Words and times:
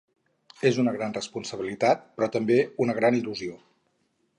És 0.69 0.79
una 0.83 0.93
gran 0.95 1.13
responsabilitat 1.19 2.03
però 2.17 2.33
també 2.39 2.59
una 2.87 2.97
gran 3.03 3.23
il·lusió. 3.23 3.61